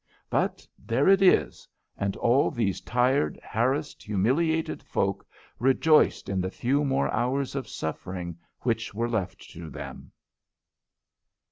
But 0.31 0.67
there 0.79 1.07
it 1.07 1.21
is, 1.21 1.67
and 1.95 2.15
all 2.17 2.49
these 2.49 2.81
tired, 2.81 3.39
harassed, 3.43 4.01
humiliated 4.01 4.81
folk 4.81 5.23
rejoiced 5.59 6.27
in 6.27 6.41
the 6.41 6.49
few 6.49 6.83
more 6.83 7.13
hours 7.13 7.53
of 7.53 7.69
suffering 7.69 8.39
which 8.61 8.95
were 8.95 9.07
left 9.07 9.41
to 9.51 9.69
them. 9.69 10.11